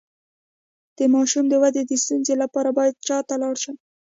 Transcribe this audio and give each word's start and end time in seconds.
د 0.97 0.99
ماشوم 1.13 1.45
د 1.49 1.53
ودې 1.61 1.83
د 1.87 1.91
ستونزې 2.03 2.35
لپاره 2.43 2.69
باید 2.77 2.95
چا 3.07 3.17
ته 3.27 3.35
لاړ 3.41 3.55
شم؟ 3.63 3.75